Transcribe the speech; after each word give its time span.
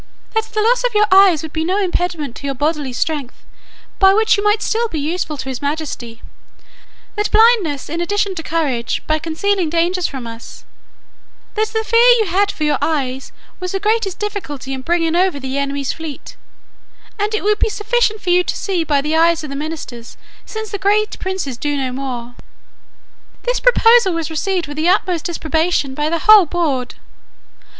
That 0.33 0.45
the 0.45 0.63
loss 0.63 0.83
of 0.83 0.95
your 0.95 1.05
eyes 1.11 1.43
would 1.43 1.53
be 1.53 1.63
no 1.63 1.77
impediment 1.79 2.35
to 2.37 2.47
your 2.47 2.55
bodily 2.55 2.91
strength, 2.91 3.45
by 3.99 4.15
which 4.15 4.35
you 4.35 4.43
might 4.43 4.63
still 4.63 4.87
be 4.87 4.97
useful 4.99 5.37
to 5.37 5.47
his 5.47 5.61
majesty; 5.61 6.23
that 7.15 7.29
blindness 7.29 7.83
is 7.83 7.89
an 7.93 8.01
addition 8.01 8.33
to 8.33 8.41
courage, 8.41 9.03
by 9.05 9.19
concealing 9.19 9.69
dangers 9.69 10.07
from 10.07 10.25
us; 10.25 10.65
that 11.53 11.67
the 11.67 11.83
fear 11.83 12.01
you 12.17 12.25
had 12.25 12.49
for 12.49 12.63
your 12.63 12.79
eyes, 12.81 13.31
was 13.59 13.73
the 13.73 13.79
greatest 13.79 14.17
difficulty 14.17 14.73
in 14.73 14.81
bringing 14.81 15.15
over 15.15 15.39
the 15.39 15.59
enemy's 15.59 15.93
fleet, 15.93 16.35
and 17.19 17.35
it 17.35 17.43
would 17.43 17.59
be 17.59 17.69
sufficient 17.69 18.19
for 18.23 18.31
you 18.31 18.43
to 18.43 18.57
see 18.57 18.83
by 18.83 19.01
the 19.01 19.15
eyes 19.15 19.43
of 19.43 19.51
the 19.51 19.55
ministers, 19.55 20.17
since 20.47 20.71
the 20.71 20.79
greatest 20.79 21.19
princes 21.19 21.59
do 21.59 21.77
no 21.77 21.91
more. 21.91 22.33
"This 23.43 23.59
proposal 23.59 24.13
was 24.15 24.31
received 24.31 24.65
with 24.65 24.77
the 24.77 24.89
utmost 24.89 25.25
disapprobation 25.25 25.93
by 25.93 26.09
the 26.09 26.25
whole 26.25 26.47
board. 26.47 26.95